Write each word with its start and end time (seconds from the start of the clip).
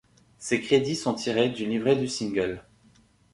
Ces 0.39 0.61
crédits 0.61 0.95
sont 0.95 1.13
tirés 1.13 1.49
du 1.49 1.67
livret 1.67 1.95
du 1.95 2.07
single. 2.07 2.63